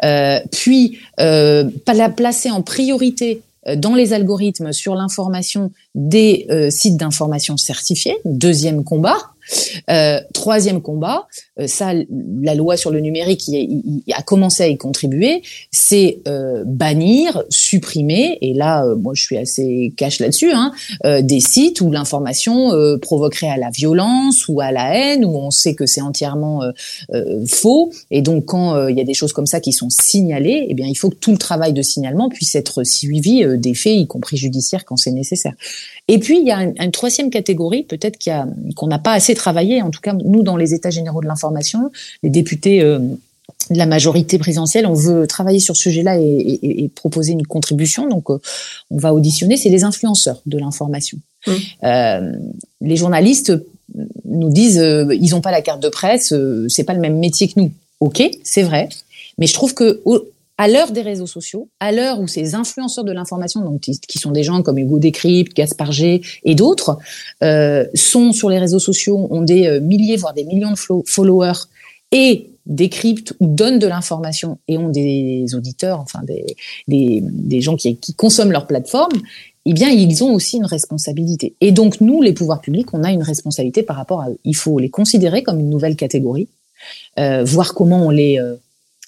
[0.04, 6.98] euh, puis euh, la placer en priorité euh, dans les algorithmes sur l'information des sites
[6.98, 9.18] d'information certifiés, deuxième combat.
[9.90, 11.28] Euh, troisième combat,
[11.60, 11.94] euh, ça,
[12.42, 18.38] la loi sur le numérique qui a commencé à y contribuer, c'est euh, bannir, supprimer,
[18.42, 20.72] et là, moi je suis assez cash là-dessus, hein,
[21.22, 25.76] des sites où l'information provoquerait à la violence ou à la haine, où on sait
[25.76, 26.62] que c'est entièrement
[27.48, 30.74] faux, et donc quand il y a des choses comme ça qui sont signalées, eh
[30.74, 34.08] bien il faut que tout le travail de signalement puisse être suivi des faits, y
[34.08, 35.54] compris judiciaires quand c'est nécessaire.
[36.12, 38.20] Et puis il y a une, troisième catégorie, peut-être
[38.76, 41.90] qu'on n'a pas assez travaillé, en tout cas nous dans les États généraux de l'information,
[42.22, 47.32] les députés euh, de la majorité présidentielle, on veut travailler sur ce sujet-là et, proposer
[47.32, 48.10] une contribution.
[48.10, 48.40] Donc, euh,
[48.90, 51.18] on va auditionner, c'est les influenceurs de l'information.
[51.48, 51.52] Mmh.
[51.86, 52.32] Euh,
[52.82, 53.54] les journalistes
[54.26, 56.34] nous disent, ils n'ont pas la carte de presse,
[56.68, 57.72] c'est pas le même métier que nous.
[58.02, 58.90] Ok, c'est vrai,
[59.38, 60.02] mais je trouve que
[60.62, 64.30] à l'heure des réseaux sociaux, à l'heure où ces influenceurs de l'information, donc qui sont
[64.30, 67.00] des gens comme Hugo Décrypte, Gaspard G et d'autres,
[67.42, 71.66] euh, sont sur les réseaux sociaux, ont des euh, milliers voire des millions de followers
[72.12, 76.56] et décryptent ou donnent de l'information et ont des auditeurs, enfin des,
[76.88, 79.20] des, gens qui, consomment leur plateforme,
[79.66, 81.56] eh bien, ils ont aussi une responsabilité.
[81.60, 84.38] Et donc, nous, les pouvoirs publics, on a une responsabilité par rapport à eux.
[84.44, 86.50] Il faut les considérer comme une nouvelle catégorie,
[87.18, 88.40] euh, voir comment on les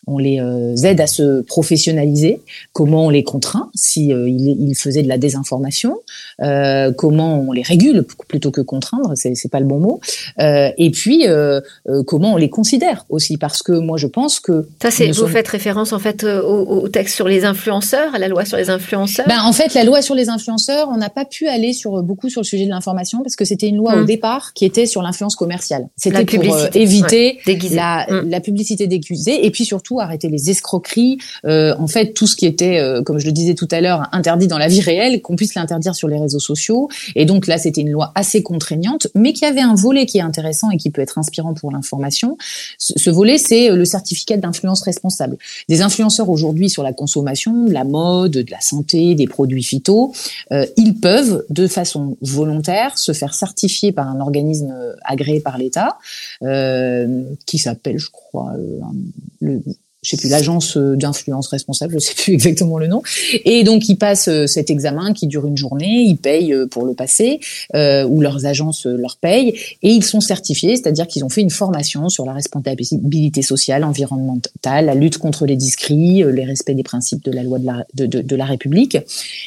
[0.08, 2.42] on les euh, aide à se professionnaliser,
[2.74, 5.98] comment on les contraint si euh, ils, faisaient de la désinformation,
[6.42, 10.02] euh, comment on les régule plutôt que contraindre, c'est c'est pas le bon mot,
[10.40, 11.26] et puis
[12.08, 15.48] comment on les considère aussi parce que moi je pense que ça c'est vous faites
[15.48, 19.28] référence en fait au, texte sur les influenceurs, à la loi sur les influenceurs?
[19.28, 22.30] Ben en fait la loi sur les influenceurs, on n'a pas pu aller sur beaucoup
[22.30, 24.06] sur le sujet de l'information parce que c'était une loi au hum.
[24.06, 25.88] départ qui était sur l'influence commerciale.
[25.96, 27.40] C'était pour éviter
[27.72, 28.30] la, hum.
[28.30, 32.46] la publicité déguisée et puis surtout arrêter les escroqueries, euh, en fait tout ce qui
[32.46, 35.36] était, euh, comme je le disais tout à l'heure, interdit dans la vie réelle, qu'on
[35.36, 36.90] puisse l'interdire sur les réseaux sociaux.
[37.16, 40.22] Et donc là, c'était une loi assez contraignante, mais qui avait un volet qui est
[40.22, 42.38] intéressant et qui peut être inspirant pour l'information.
[42.78, 45.38] Ce, volet, c'est euh, le certificat d'influence responsable.
[45.70, 50.14] Des influenceurs aujourd'hui sur la consommation, la mode, de la santé, des produits phyto,
[50.78, 55.98] ils peuvent de façon volontaire se faire certifier par un organisme agréé par l'État,
[57.46, 58.54] qui s'appelle, je crois,
[59.40, 59.62] le
[60.04, 63.02] je sais plus l'agence euh, d'influence responsable, je sais plus exactement le nom.
[63.46, 66.86] Et donc ils passent euh, cet examen qui dure une journée, ils payent euh, pour
[66.86, 67.40] le passer
[67.74, 72.10] ou leurs agences leur payent et ils sont certifiés, c'est-à-dire qu'ils ont fait une formation
[72.10, 77.32] sur la responsabilité sociale, environnementale, la lutte contre les discrits, les respects des principes de
[77.32, 78.98] la loi de la, de la République.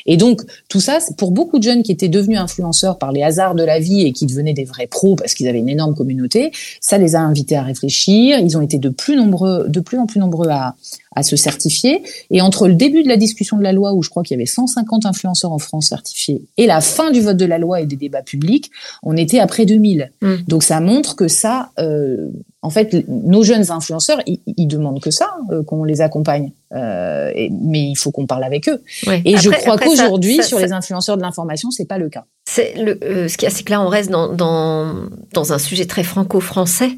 [0.06, 3.54] Et donc tout ça, pour beaucoup de jeunes qui étaient devenus influenceurs par les hasards
[3.54, 6.52] de la vie et qui devenaient des vrais pros parce qu'ils avaient une énorme communauté,
[6.80, 8.38] ça les a invités à réfléchir.
[8.38, 10.72] Ils ont été de plus nombreux, de plus en plus nombreux 对啊
[11.16, 12.02] à, se certifier.
[12.30, 14.38] Et entre le début de la discussion de la loi, où je crois qu'il y
[14.38, 17.86] avait 150 influenceurs en France certifiés, et la fin du vote de la loi et
[17.86, 18.70] des débats publics,
[19.02, 20.12] on était à près de 1000.
[20.20, 20.34] Mmh.
[20.46, 22.28] Donc ça montre que ça, euh,
[22.62, 26.50] en fait, nos jeunes influenceurs, ils, demandent que ça, euh, qu'on les accompagne.
[26.74, 28.82] Euh, mais il faut qu'on parle avec eux.
[29.24, 32.24] Et je crois qu'aujourd'hui, sur les influenceurs de l'information, c'est pas le cas.
[32.44, 34.94] C'est le, ce qui c'est que là, on reste dans, dans,
[35.32, 36.90] dans un sujet très franco-français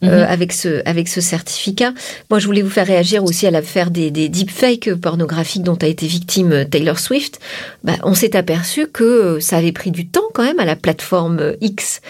[0.00, 0.08] mhm.
[0.08, 1.92] avec ce avec ce certificat.
[2.30, 6.06] Moi, je voulais vous faire réagir aussi à l'affaire des, deepfakes pornographiques dont a été
[6.06, 7.40] victime Taylor Swift.
[7.84, 11.54] Bah, on s'est aperçu que ça avait pris du temps quand même à la plateforme
[11.60, 12.00] X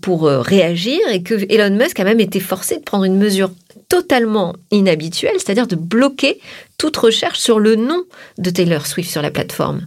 [0.00, 3.50] pour réagir et que Elon Musk a même été forcé de prendre une mesure
[3.88, 6.40] totalement inhabituelle, c'est-à-dire de bloquer
[6.76, 8.04] toute recherche sur le nom
[8.38, 9.86] de Taylor Swift sur la plateforme.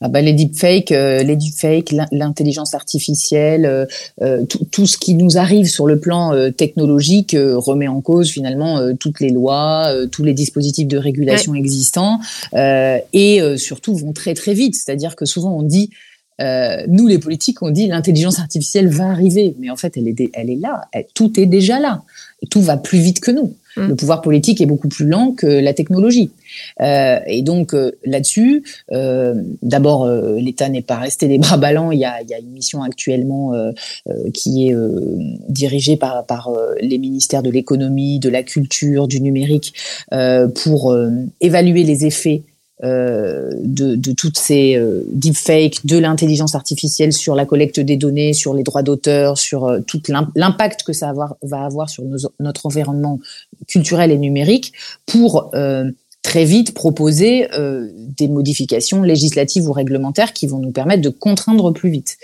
[0.00, 3.86] Ah bah les deepfakes, euh, les deepfakes, l'intelligence artificielle, euh,
[4.20, 9.20] euh, tout, ce qui nous arrive sur le plan technologique remet en cause finalement toutes
[9.20, 12.20] les lois, tous les dispositifs de régulation existants
[12.54, 14.74] et surtout vont très très vite.
[14.74, 15.90] C'est-à-dire que souvent on dit
[16.40, 20.50] nous, les politiques, on dit l'intelligence artificielle va arriver, mais en fait, elle est, elle
[20.50, 20.82] est là.
[21.14, 22.02] tout est déjà là
[22.50, 23.54] tout va plus vite que nous.
[23.76, 23.88] Mm.
[23.88, 26.30] Le pouvoir politique est beaucoup plus lent que la technologie.
[26.80, 31.90] Euh, et donc euh, là-dessus, euh, d'abord, euh, l'État n'est pas resté les bras ballants.
[31.90, 33.72] Il y a, il y a une mission actuellement euh,
[34.34, 34.74] qui est
[35.48, 36.50] dirigée par, par
[36.80, 39.74] les ministères de l'économie, de la culture, du numérique,
[40.62, 40.96] pour
[41.40, 42.42] évaluer les effets
[42.82, 48.54] de, de, toutes ces euh, deepfakes, de l'intelligence artificielle sur la collecte des données, sur
[48.54, 50.02] les droits d'auteur, sur euh, tout
[50.34, 52.02] l'impact que ça va avoir sur
[52.40, 53.20] notre environnement
[53.68, 54.72] culturel et numérique,
[55.06, 55.90] pour euh,
[56.22, 61.72] très vite proposer euh, des modifications législatives ou réglementaires qui vont nous permettre de contraindre
[61.72, 62.16] plus vite.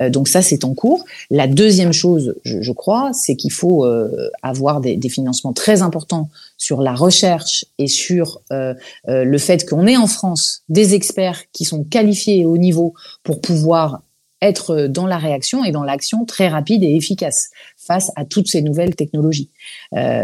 [0.00, 1.04] Euh, donc ça, c'est en cours.
[1.30, 6.82] La deuxième chose, je, crois, c'est qu'il faut euh, avoir des, financements très importants sur
[6.82, 12.44] la recherche et sur le fait qu'on ait en France des experts qui sont qualifiés
[12.44, 14.02] au niveau pour pouvoir
[14.42, 18.62] être dans la réaction et dans l'action très rapide et efficace face à toutes ces
[18.62, 19.48] nouvelles technologies.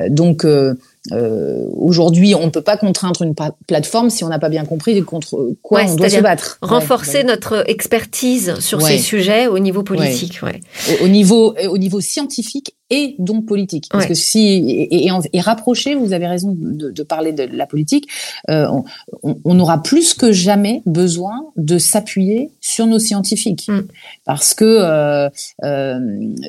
[0.09, 0.45] donc
[1.11, 3.35] euh, Aujourd'hui, on ne peut pas contraindre une
[3.67, 6.59] plateforme si on n'a pas bien compris contre quoi on doit se battre.
[6.63, 10.41] Renforcer notre expertise sur ces sujets au niveau politique.
[10.43, 13.87] Au, au, niveau, au niveau scientifique et donc politique.
[13.91, 17.67] Parce que si et, et, et, rapprocher, vous avez raison de, de parler de la
[17.67, 18.07] politique,
[18.51, 18.69] euh,
[19.23, 23.81] on, on, aura plus que jamais besoin de s'appuyer sur nos scientifiques, mm.
[24.27, 25.31] parce que euh,
[25.65, 25.99] euh,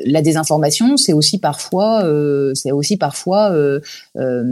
[0.06, 3.80] la désinformation, c'est aussi parfois, euh, c'est aussi parfois euh,
[4.18, 4.43] euh,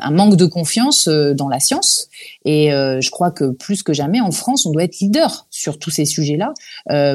[0.00, 2.08] un manque de confiance dans la science.
[2.44, 5.90] Et je crois que plus que jamais en France, on doit être leader sur tous
[5.90, 6.52] ces sujets-là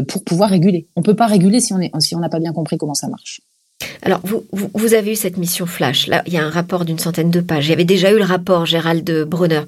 [0.08, 0.88] pour pouvoir réguler.
[0.96, 3.08] On peut pas réguler si on est si on n'a pas bien compris comment ça
[3.08, 3.42] marche.
[4.02, 6.08] Alors, vous, vous, avez eu cette mission Flash.
[6.08, 7.68] Là, il y a un rapport d'une centaine de pages.
[7.68, 9.62] Il y avait déjà eu le rapport Gérald Brunner.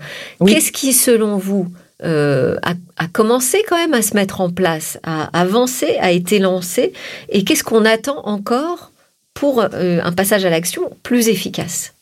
[0.45, 1.67] Qu'est-ce qui, selon vous,
[2.03, 6.93] euh, a, commencé quand même à se mettre en place, à avancer, a été lancé
[7.29, 8.91] Et qu'est-ce qu'on attend encore
[9.33, 11.93] pour euh, un passage à l'action plus efficace?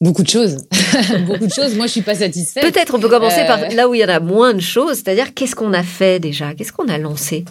[0.00, 0.64] Beaucoup de choses.
[1.26, 1.74] Beaucoup de choses.
[1.74, 2.62] Moi, je suis pas satisfaite.
[2.62, 3.68] Peut-être on peut commencer par euh.
[3.74, 6.54] là où il y en a moins de choses, c'est-à-dire qu'est-ce qu'on a fait déjà?
[6.54, 7.44] Qu'est-ce qu'on a lancé?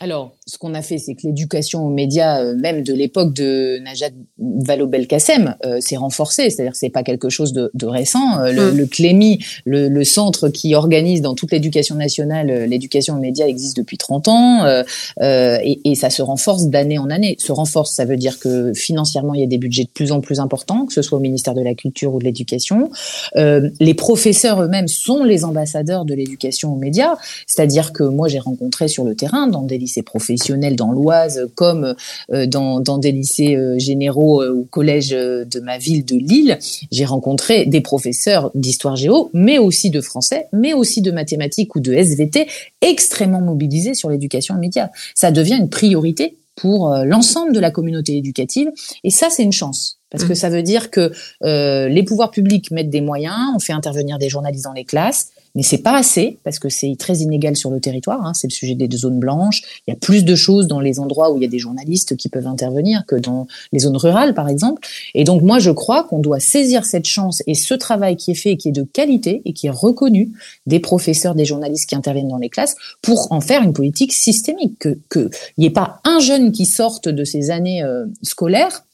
[0.00, 3.78] Alors, ce qu'on a fait, c'est que l'éducation aux médias, euh, même de l'époque de
[3.78, 6.50] Najat Vallaud-Belkacem, euh, s'est renforcée.
[6.50, 8.40] C'est-à-dire que c'est pas quelque chose de, de récent.
[8.40, 8.76] Euh, le, mm.
[8.76, 13.76] le, CLEMI, le, le, centre qui organise dans toute l'éducation nationale l'éducation aux médias, existe
[13.76, 14.82] depuis 30 ans
[15.20, 17.36] et, et, ça se renforce d'année en année.
[17.38, 20.20] Se renforce, ça veut dire que financièrement, il y a des budgets de plus en
[20.20, 22.90] plus importants, que ce soit au ministère de la Culture ou de l'Éducation.
[23.36, 27.14] les professeurs eux-mêmes sont les ambassadeurs de l'éducation aux médias.
[27.46, 31.94] C'est-à-dire que moi, j'ai rencontré sur le terrain, dans des lycées professionnels dans l'Oise comme
[32.32, 36.58] euh, dans, des lycées euh, généraux ou euh, collèges de ma ville de Lille,
[36.90, 41.80] j'ai rencontré des professeurs d'histoire géo, mais aussi de français, mais aussi de mathématiques ou
[41.80, 42.46] de SVT
[42.80, 44.88] extrêmement mobilisés sur l'éducation médias.
[45.14, 48.70] Ça devient une priorité pour l'ensemble de la communauté éducative.
[49.04, 50.01] Et ça, c'est une chance.
[50.12, 50.36] Parce que mmh.
[50.36, 51.10] ça veut dire que
[51.42, 55.62] les pouvoirs publics mettent des moyens, on fait intervenir des journalistes dans les classes, mais
[55.62, 58.24] c'est pas assez parce que c'est très inégal sur le territoire.
[58.24, 59.62] Hein, c'est le sujet des zones blanches.
[59.86, 62.16] Il y a plus de choses dans les endroits où il y a des journalistes
[62.16, 64.86] qui peuvent intervenir que dans les zones rurales, par exemple.
[65.14, 68.36] Et donc moi, je crois qu'on doit saisir cette chance et ce travail qui est
[68.36, 70.32] fait, qui est de qualité et qui est reconnu
[70.66, 74.78] des professeurs, des journalistes qui interviennent dans les classes, pour en faire une politique systémique.
[74.78, 78.84] Que qu'il n'y ait pas un jeune qui sorte de ces années euh, scolaires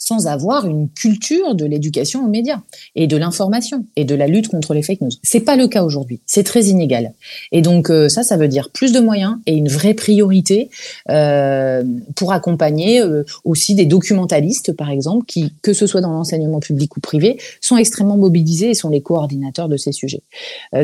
[0.00, 2.60] sans avoir une culture de l'éducation aux médias
[2.96, 5.10] et de l'information et de la lutte contre les fake news.
[5.22, 6.20] C'est pas le cas aujourd'hui.
[6.26, 7.12] C'est très inégal.
[7.52, 10.70] Et donc euh, ça, ça veut dire plus de moyens et une vraie priorité
[11.10, 11.84] euh,
[12.16, 16.96] pour accompagner euh, aussi des documentalistes, par exemple, qui, que ce soit dans l'enseignement public
[16.96, 20.22] ou privé, sont extrêmement mobilisés et sont les coordinateurs de ces sujets.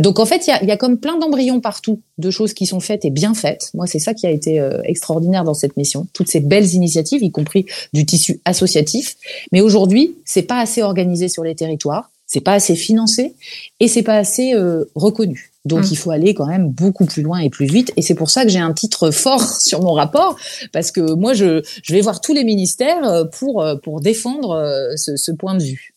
[0.00, 3.04] Donc en fait, il y a comme plein d'embryons partout de choses qui sont faites
[3.04, 3.70] et bien faites.
[3.72, 6.06] Moi, c'est ça qui a été extraordinaire dans cette mission.
[6.12, 9.05] Toutes ces belles initiatives, y compris du tissu associatif
[9.52, 13.34] mais aujourd'hui, c'est pas assez organisé sur les territoires, c'est pas assez financé
[13.80, 15.52] et c'est pas assez euh, reconnu.
[15.64, 15.88] Donc mmh.
[15.90, 17.92] il faut aller quand même beaucoup plus loin et plus vite.
[17.96, 20.36] Et c'est pour ça que j'ai un titre fort sur mon rapport,
[20.72, 24.92] parce que moi je, je vais voir tous les ministères euh, pour, euh, pour défendre
[24.96, 25.95] ce, ce point de vue.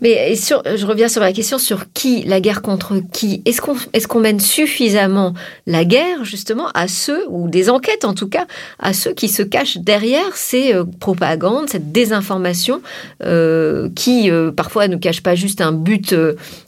[0.00, 3.42] Mais je reviens sur la question sur qui, la guerre contre qui.
[3.44, 5.34] Est-ce qu'on est qu'on mène suffisamment
[5.66, 8.46] la guerre justement à ceux, ou des enquêtes en tout cas,
[8.78, 12.82] à ceux qui se cachent derrière ces euh, propagandes, cette désinformation
[13.22, 16.14] euh, qui euh, parfois ne cache pas juste un but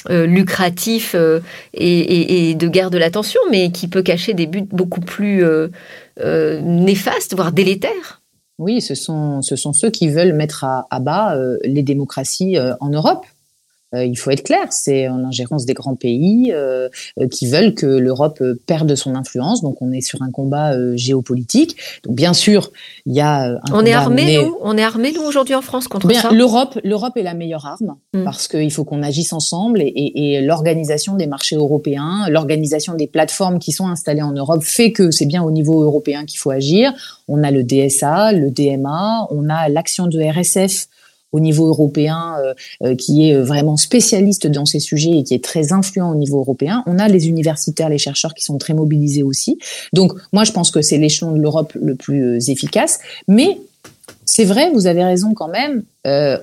[0.09, 1.15] lucratif
[1.75, 5.45] et, et, de guerre de l'attention, mais qui peut cacher des buts beaucoup plus
[6.21, 8.21] néfastes, voire délétères?
[8.59, 12.75] Oui, ce sont, ce sont ceux qui veulent mettre à, bas euh, les démocraties euh,
[12.81, 13.27] en Europe.
[13.95, 16.89] Euh, il faut être clair, c'est en ingérence des grands pays euh,
[17.21, 19.63] euh, qui veulent que l'Europe perde son influence.
[19.63, 21.77] Donc on est sur un combat géopolitique.
[22.05, 22.73] Donc bien sûr,
[23.07, 25.87] il y a un on est armé nous, on est armé nous aujourd'hui en France
[25.87, 26.33] contre bien, ça?
[26.33, 28.25] L'Europe, l'Europe est la meilleure arme mm.
[28.25, 33.07] parce qu'il faut qu'on agisse ensemble et, et, et l'organisation des marchés européens, l'organisation des
[33.07, 36.51] plateformes qui sont installées en Europe fait que c'est bien au niveau européen qu'il faut
[36.51, 36.93] agir.
[37.29, 40.89] On a le DSA, le DMA, on a l'action de RSF
[41.37, 45.35] au niveau européen euh, euh, qui est euh, vraiment spécialiste dans ces sujets et qui
[45.35, 46.83] est très influent au niveau européen.
[46.87, 49.59] On a les universitaires, les chercheurs qui sont très mobilisés aussi.
[49.93, 53.01] Donc moi je pense que c'est l'échelon de l'Europe le plus efficace.
[53.29, 53.59] Mais
[54.25, 55.83] c'est vrai, vous avez raison quand même,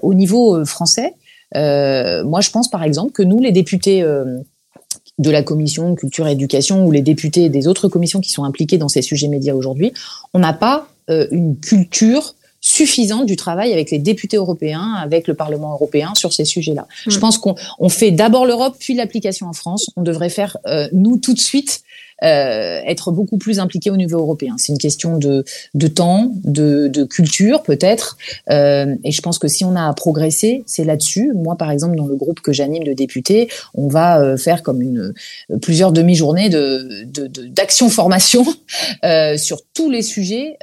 [0.01, 1.13] au niveau français,
[1.53, 6.85] moi je pense par exemple que nous les députés de la commission culture et éducation
[6.85, 9.93] ou les députés des autres commissions qui sont impliqués dans ces sujets médias aujourd'hui,
[10.33, 15.73] on n'a pas une culture suffisante du travail avec les députés européens, avec le Parlement
[15.73, 16.87] européen sur ces sujets-là.
[17.05, 17.19] Je mm.
[17.19, 19.91] pense qu'on fait d'abord l'Europe, puis l'application en France.
[19.97, 21.83] On devrait faire, euh, nous, tout de suite,
[22.21, 24.55] être beaucoup plus impliqué au niveau européen.
[24.57, 28.17] C'est une question de, de temps, de, de culture peut-être.
[28.49, 31.31] Euh, et je pense que si on a à progresser, c'est là-dessus.
[31.33, 34.81] Moi, par exemple, dans le groupe que j'anime de députés, on va euh, faire comme
[34.81, 35.13] une
[35.61, 37.05] plusieurs demi-journées de,
[37.49, 38.45] d'action formation
[39.37, 40.57] sur tous les sujets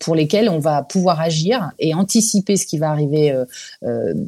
[0.00, 3.34] pour lesquels on va pouvoir agir et anticiper ce qui va arriver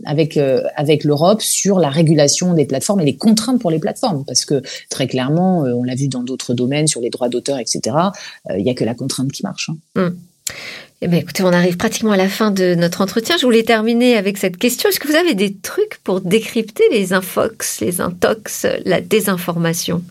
[0.04, 0.38] avec
[0.76, 4.62] avec l'Europe sur la régulation des plateformes et les contraintes pour les plateformes, parce que
[4.88, 7.80] très clairement, on l'a vu dans d'autres domaines, sur les droits d'auteur, etc.
[8.50, 9.70] Euh, il n'y a que la contrainte qui marche.
[9.96, 10.12] Hein.
[11.02, 13.36] Eh bien, écoutez, on arrive pratiquement à la fin de notre entretien.
[13.38, 14.90] Je voulais terminer avec cette question.
[14.90, 20.02] Est-ce que vous avez des trucs pour décrypter les infox, les intox, la désinformation?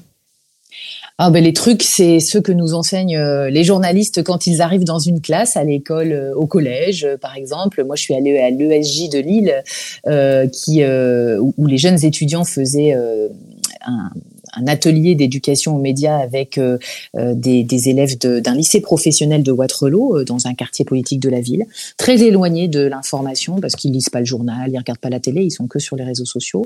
[1.22, 4.86] Ah ben les trucs, c'est ceux que nous enseignent euh, les journalistes quand ils arrivent
[4.86, 7.84] dans une classe, à l'école, euh, au collège, euh, par exemple.
[7.84, 9.54] Moi, je suis allée à l'ESJ de Lille,
[10.54, 12.94] qui où les jeunes étudiants faisaient
[13.86, 14.12] un,
[14.54, 16.77] un atelier d'éducation aux médias avec euh,
[17.17, 21.41] euh, des, élèves d'un lycée professionnel de Waterloo, euh, dans un quartier politique de la
[21.41, 21.65] ville,
[21.97, 25.43] très éloigné de l'information parce qu'ils lisent pas le journal, ils regardent pas la télé,
[25.43, 26.65] ils sont que sur les réseaux sociaux.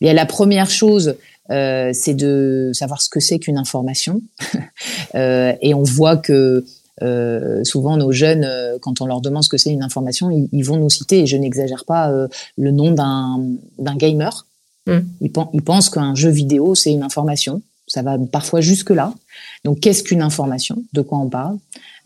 [0.00, 1.16] Et la première chose,
[1.50, 4.20] c'est de savoir ce que c'est qu'une information.
[5.14, 6.64] et on voit que
[7.64, 8.46] souvent nos jeunes,
[8.80, 11.36] quand on leur demande ce que c'est une information, ils, vont nous citer, et je
[11.36, 12.12] n'exagère pas,
[12.56, 14.47] le nom d'un gamer
[14.88, 15.00] Mm.
[15.20, 17.62] Ils, pensent qu'un jeu vidéo, c'est une information.
[17.86, 19.12] Ça va parfois jusque-là.
[19.64, 20.82] Donc, qu'est-ce qu'une information?
[20.92, 21.56] De quoi on parle?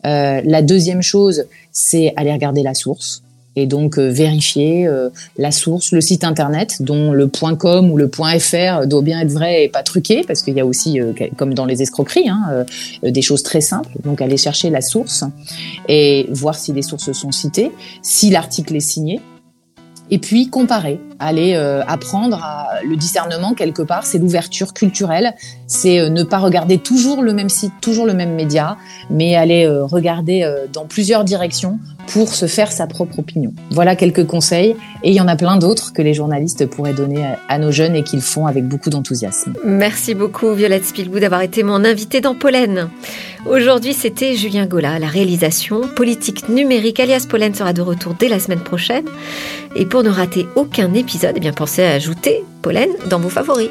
[0.05, 3.23] Euh, La deuxième chose, c'est aller regarder la source
[3.55, 8.09] et donc euh, vérifier euh, la source, le site internet dont le .com ou le
[8.09, 10.99] .fr doit bien être vrai et pas truqué parce qu'il y a aussi,
[11.37, 12.65] comme dans les escroqueries, hein,
[13.03, 13.91] des choses très simples.
[14.03, 15.23] Donc aller chercher la source
[15.87, 17.71] et voir si les sources sont citées,
[18.01, 19.21] si l'article est signé,
[20.09, 22.41] et puis comparer, aller euh, apprendre
[22.85, 25.33] le discernement quelque part, c'est l'ouverture culturelle,
[25.67, 28.77] c'est euh, ne pas regarder toujours le même site, toujours le même média,
[29.09, 33.53] mais aller euh, regarder dans plusieurs directions pour se faire sa propre opinion.
[33.71, 37.23] Voilà quelques conseils et il y en a plein d'autres que les journalistes pourraient donner
[37.47, 39.53] à, nos jeunes et qu'ils font avec beaucoup d'enthousiasme.
[39.63, 42.89] Merci beaucoup Violette Spilgou d'avoir été mon invité dans Pollen.
[43.45, 48.39] Aujourd'hui, c'était Julien Gola, la réalisation politique numérique alias Pollen sera de retour dès la
[48.39, 49.05] semaine prochaine.
[49.75, 53.69] Et pour ne rater aucun épisode, eh bien pensez à ajouter Pollen dans vos favoris.